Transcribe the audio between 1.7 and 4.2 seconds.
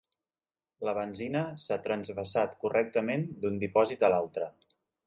transvasat correctament d'un dipòsit a